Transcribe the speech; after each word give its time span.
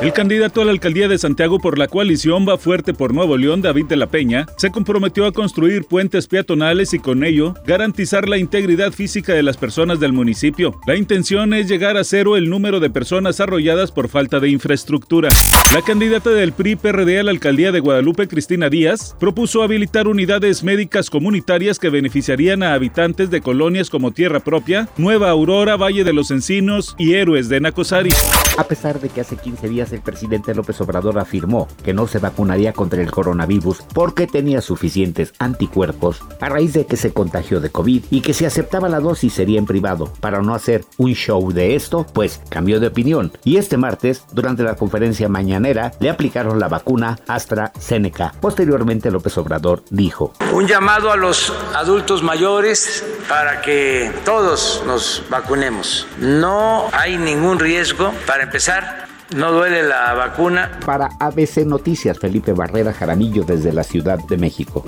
El 0.00 0.12
candidato 0.12 0.62
a 0.62 0.64
la 0.64 0.70
alcaldía 0.70 1.08
de 1.08 1.18
Santiago 1.18 1.58
por 1.58 1.76
la 1.76 1.88
coalición 1.88 2.48
Va 2.48 2.56
Fuerte 2.56 2.94
por 2.94 3.12
Nuevo 3.12 3.36
León, 3.36 3.62
David 3.62 3.86
de 3.86 3.96
la 3.96 4.06
Peña, 4.06 4.46
se 4.56 4.70
comprometió 4.70 5.26
a 5.26 5.32
construir 5.32 5.86
puentes 5.86 6.28
peatonales 6.28 6.94
y 6.94 7.00
con 7.00 7.24
ello 7.24 7.54
garantizar 7.66 8.28
la 8.28 8.38
integridad 8.38 8.92
física 8.92 9.32
de 9.32 9.42
las 9.42 9.56
personas 9.56 9.98
del 9.98 10.12
municipio. 10.12 10.80
La 10.86 10.94
intención 10.94 11.52
es 11.52 11.66
llegar 11.66 11.96
a 11.96 12.04
cero 12.04 12.36
el 12.36 12.48
número 12.48 12.78
de 12.78 12.90
personas 12.90 13.40
arrolladas 13.40 13.90
por 13.90 14.08
falta 14.08 14.38
de 14.38 14.50
infraestructura. 14.50 15.30
La 15.74 15.82
candidata 15.82 16.30
del 16.30 16.52
PRI-PRD 16.52 17.18
a 17.18 17.24
la 17.24 17.32
alcaldía 17.32 17.72
de 17.72 17.80
Guadalupe, 17.80 18.28
Cristina 18.28 18.70
Díaz, 18.70 19.16
propuso 19.18 19.64
habilitar 19.64 20.06
unidades 20.06 20.62
médicas 20.62 21.10
comunitarias 21.10 21.80
que 21.80 21.90
beneficiarían 21.90 22.62
a 22.62 22.74
habitantes 22.74 23.30
de 23.30 23.40
colonias 23.40 23.90
como 23.90 24.12
Tierra 24.12 24.38
Propia, 24.38 24.88
Nueva 24.96 25.30
Aurora, 25.30 25.76
Valle 25.76 26.04
de 26.04 26.12
los 26.12 26.30
Encinos 26.30 26.94
y 26.98 27.14
Héroes 27.14 27.48
de 27.48 27.60
Nacosari. 27.60 28.10
A 28.56 28.64
pesar 28.64 29.00
de 29.00 29.08
que 29.08 29.20
hace 29.20 29.36
15 29.36 29.68
días 29.68 29.87
el 29.92 30.00
presidente 30.00 30.54
López 30.54 30.80
Obrador 30.80 31.18
afirmó 31.18 31.68
que 31.82 31.94
no 31.94 32.06
se 32.06 32.18
vacunaría 32.18 32.72
contra 32.72 33.00
el 33.00 33.10
coronavirus 33.10 33.82
porque 33.92 34.26
tenía 34.26 34.60
suficientes 34.60 35.32
anticuerpos 35.38 36.22
a 36.40 36.48
raíz 36.48 36.72
de 36.72 36.86
que 36.86 36.96
se 36.96 37.12
contagió 37.12 37.60
de 37.60 37.70
COVID 37.70 38.04
y 38.10 38.20
que 38.20 38.34
si 38.34 38.44
aceptaba 38.44 38.88
la 38.88 39.00
dosis 39.00 39.32
sería 39.32 39.58
en 39.58 39.66
privado 39.66 40.12
para 40.20 40.42
no 40.42 40.54
hacer 40.54 40.84
un 40.96 41.14
show 41.14 41.52
de 41.52 41.74
esto, 41.74 42.06
pues 42.12 42.40
cambió 42.48 42.80
de 42.80 42.88
opinión 42.88 43.32
y 43.44 43.56
este 43.56 43.76
martes, 43.76 44.24
durante 44.32 44.62
la 44.62 44.76
conferencia 44.76 45.28
mañanera, 45.28 45.92
le 46.00 46.10
aplicaron 46.10 46.58
la 46.58 46.68
vacuna 46.68 47.18
AstraZeneca. 47.26 48.32
Posteriormente 48.40 49.10
López 49.10 49.36
Obrador 49.38 49.82
dijo: 49.90 50.32
Un 50.52 50.66
llamado 50.66 51.10
a 51.10 51.16
los 51.16 51.52
adultos 51.74 52.22
mayores 52.22 53.04
para 53.28 53.60
que 53.62 54.12
todos 54.24 54.82
nos 54.86 55.22
vacunemos. 55.30 56.06
No 56.20 56.88
hay 56.92 57.18
ningún 57.18 57.58
riesgo 57.58 58.12
para 58.26 58.44
empezar 58.44 59.07
no 59.34 59.52
duele 59.52 59.82
la 59.82 60.14
vacuna. 60.14 60.78
Para 60.84 61.10
ABC 61.18 61.58
Noticias, 61.66 62.18
Felipe 62.18 62.52
Barrera 62.52 62.92
Jaramillo 62.92 63.44
desde 63.44 63.72
la 63.72 63.84
Ciudad 63.84 64.18
de 64.18 64.36
México. 64.36 64.84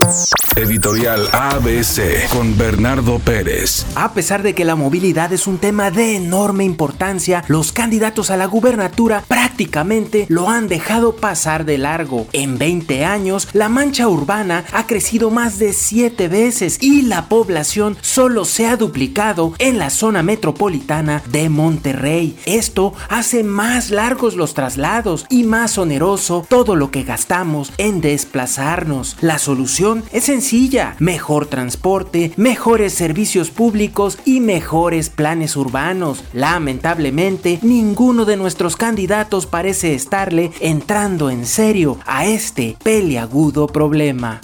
Editorial 0.56 1.28
ABC 1.32 2.28
con 2.30 2.58
Bernardo 2.58 3.18
Pérez. 3.20 3.86
A 3.94 4.14
pesar 4.14 4.42
de 4.42 4.54
que 4.54 4.64
la 4.64 4.74
movilidad 4.74 5.32
es 5.32 5.46
un 5.46 5.58
tema 5.58 5.90
de 5.90 6.16
enorme 6.16 6.64
importancia, 6.64 7.44
los 7.46 7.72
candidatos 7.72 8.30
a 8.30 8.36
la 8.36 8.46
gubernatura 8.46 9.22
prácticamente 9.28 10.26
lo 10.28 10.48
han 10.48 10.66
dejado 10.66 11.14
pasar 11.14 11.64
de 11.64 11.78
largo. 11.78 12.26
En 12.32 12.58
20 12.58 13.04
años, 13.04 13.48
la 13.52 13.68
mancha 13.68 14.08
urbana 14.08 14.64
ha 14.72 14.86
crecido 14.86 15.30
más 15.30 15.58
de 15.58 15.72
7 15.72 16.28
veces 16.28 16.78
y 16.80 17.02
la 17.02 17.28
población 17.28 17.96
solo 18.00 18.44
se 18.44 18.66
ha 18.66 18.76
duplicado 18.76 19.54
en 19.58 19.78
la 19.78 19.90
zona 19.90 20.22
metropolitana 20.22 21.22
de 21.30 21.48
Monterrey. 21.48 22.36
Esto 22.44 22.92
hace 23.08 23.44
más 23.44 23.90
largos 23.90 24.34
los 24.34 24.54
traslados 24.54 25.26
y 25.28 25.44
más 25.44 25.78
oneroso 25.78 26.44
todo 26.48 26.74
lo 26.74 26.90
que 26.90 27.04
gastamos 27.04 27.72
en 27.78 28.00
desplazarnos. 28.00 29.16
La 29.20 29.38
solución 29.38 30.02
es 30.12 30.28
sencilla, 30.40 30.96
mejor 31.00 31.44
transporte, 31.44 32.32
mejores 32.36 32.94
servicios 32.94 33.50
públicos 33.50 34.16
y 34.24 34.40
mejores 34.40 35.10
planes 35.10 35.54
urbanos. 35.54 36.24
Lamentablemente, 36.32 37.58
ninguno 37.60 38.24
de 38.24 38.38
nuestros 38.38 38.74
candidatos 38.74 39.44
parece 39.44 39.92
estarle 39.92 40.50
entrando 40.60 41.28
en 41.28 41.44
serio 41.44 41.98
a 42.06 42.24
este 42.24 42.74
peliagudo 42.82 43.66
problema. 43.66 44.40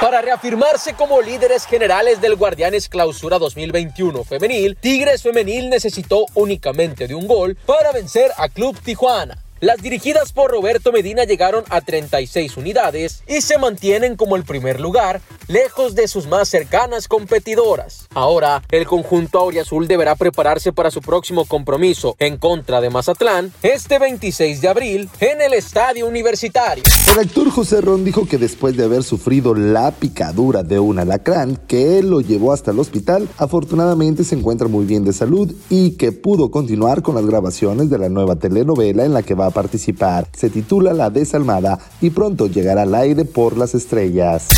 Para 0.00 0.22
reafirmarse 0.22 0.94
como 0.94 1.20
líderes 1.20 1.66
generales 1.66 2.20
del 2.20 2.36
Guardianes 2.36 2.88
Clausura 2.88 3.40
2021 3.40 4.22
femenil, 4.22 4.76
Tigres 4.80 5.22
Femenil 5.22 5.68
necesitó 5.68 6.26
únicamente 6.34 7.08
de 7.08 7.16
un 7.16 7.26
gol 7.26 7.56
para 7.66 7.90
vencer 7.90 8.30
a 8.36 8.48
Club 8.48 8.78
Tijuana. 8.80 9.43
Las 9.64 9.80
dirigidas 9.80 10.34
por 10.34 10.50
Roberto 10.50 10.92
Medina 10.92 11.24
llegaron 11.24 11.64
a 11.70 11.80
36 11.80 12.58
unidades 12.58 13.22
y 13.26 13.40
se 13.40 13.56
mantienen 13.56 14.14
como 14.14 14.36
el 14.36 14.44
primer 14.44 14.78
lugar, 14.78 15.22
lejos 15.48 15.94
de 15.94 16.08
sus 16.08 16.26
más 16.26 16.48
cercanas 16.48 17.08
competidoras. 17.08 18.08
Ahora, 18.14 18.62
el 18.70 18.86
conjunto 18.86 19.38
auriazul 19.38 19.86
deberá 19.86 20.14
prepararse 20.14 20.72
para 20.72 20.90
su 20.90 21.00
próximo 21.00 21.44
compromiso 21.44 22.16
en 22.18 22.36
contra 22.36 22.80
de 22.80 22.90
Mazatlán 22.90 23.52
este 23.62 23.98
26 23.98 24.60
de 24.60 24.68
abril 24.68 25.10
en 25.20 25.42
el 25.42 25.54
Estadio 25.54 26.06
Universitario. 26.06 26.84
El 27.12 27.18
actor 27.18 27.50
José 27.50 27.80
Ron 27.80 28.04
dijo 28.04 28.26
que 28.26 28.38
después 28.38 28.76
de 28.76 28.84
haber 28.84 29.02
sufrido 29.02 29.54
la 29.54 29.90
picadura 29.92 30.62
de 30.62 30.78
un 30.78 30.98
alacrán 30.98 31.56
que 31.56 32.02
lo 32.02 32.20
llevó 32.20 32.52
hasta 32.52 32.70
el 32.70 32.78
hospital, 32.78 33.28
afortunadamente 33.38 34.24
se 34.24 34.34
encuentra 34.34 34.68
muy 34.68 34.84
bien 34.84 35.04
de 35.04 35.12
salud 35.12 35.52
y 35.68 35.92
que 35.92 36.12
pudo 36.12 36.50
continuar 36.50 37.02
con 37.02 37.14
las 37.14 37.26
grabaciones 37.26 37.90
de 37.90 37.98
la 37.98 38.08
nueva 38.08 38.36
telenovela 38.36 39.04
en 39.04 39.12
la 39.12 39.22
que 39.22 39.34
va 39.34 39.46
a 39.46 39.50
participar. 39.50 40.28
Se 40.36 40.50
titula 40.50 40.92
La 40.92 41.10
Desalmada 41.10 41.78
y 42.00 42.10
pronto 42.10 42.46
llegará 42.46 42.82
al 42.82 42.94
aire 42.94 43.24
por 43.24 43.56
las 43.56 43.74
estrellas. 43.74 44.48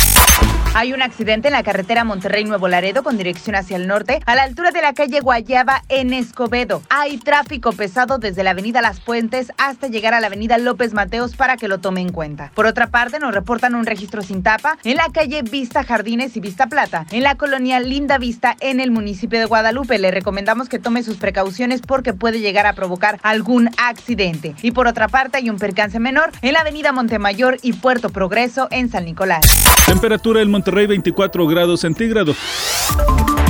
Hay 0.79 0.93
un 0.93 1.01
accidente 1.01 1.47
en 1.47 1.55
la 1.55 1.63
carretera 1.63 2.03
Monterrey-Nuevo 2.03 2.67
Laredo 2.67 3.01
con 3.01 3.17
dirección 3.17 3.55
hacia 3.55 3.77
el 3.77 3.87
norte, 3.87 4.19
a 4.27 4.35
la 4.35 4.43
altura 4.43 4.69
de 4.69 4.83
la 4.83 4.93
calle 4.93 5.21
Guayaba 5.21 5.81
en 5.89 6.13
Escobedo. 6.13 6.83
Hay 6.91 7.17
tráfico 7.17 7.71
pesado 7.71 8.19
desde 8.19 8.43
la 8.43 8.51
avenida 8.51 8.79
Las 8.83 8.99
Puentes 8.99 9.51
hasta 9.57 9.87
llegar 9.87 10.13
a 10.13 10.19
la 10.19 10.27
avenida 10.27 10.59
López 10.59 10.93
Mateos 10.93 11.35
para 11.35 11.57
que 11.57 11.67
lo 11.67 11.79
tome 11.79 12.01
en 12.01 12.11
cuenta. 12.11 12.51
Por 12.53 12.67
otra 12.67 12.91
parte, 12.91 13.17
nos 13.17 13.33
reportan 13.33 13.73
un 13.73 13.87
registro 13.87 14.21
sin 14.21 14.43
tapa 14.43 14.77
en 14.83 14.97
la 14.97 15.09
calle 15.11 15.41
Vista 15.41 15.83
Jardines 15.83 16.37
y 16.37 16.41
Vista 16.41 16.67
Plata, 16.67 17.07
en 17.09 17.23
la 17.23 17.33
colonia 17.33 17.79
Linda 17.79 18.19
Vista 18.19 18.55
en 18.59 18.79
el 18.79 18.91
municipio 18.91 19.39
de 19.39 19.45
Guadalupe. 19.45 19.97
Le 19.97 20.11
recomendamos 20.11 20.69
que 20.69 20.77
tome 20.77 21.01
sus 21.01 21.17
precauciones 21.17 21.81
porque 21.81 22.13
puede 22.13 22.39
llegar 22.39 22.67
a 22.67 22.73
provocar 22.73 23.19
algún 23.23 23.71
accidente. 23.77 24.53
Y 24.61 24.69
por 24.69 24.85
otra 24.85 25.07
parte, 25.07 25.37
hay 25.37 25.49
un 25.49 25.57
percance 25.57 25.99
menor 25.99 26.29
en 26.43 26.53
la 26.53 26.59
avenida 26.59 26.91
Montemayor 26.91 27.57
y 27.63 27.73
Puerto 27.73 28.11
Progreso 28.11 28.67
en 28.69 28.91
San 28.91 29.05
Nicolás. 29.05 29.41
Temperatura 29.87 30.41
del 30.41 30.49
Monterrey 30.67 30.85
24 30.85 31.47
grados 31.47 31.79
centígrados. 31.79 32.35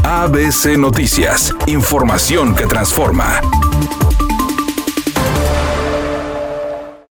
ABC 0.03 0.78
Noticias, 0.78 1.51
información 1.66 2.53
que 2.55 2.67
transforma. 2.67 3.41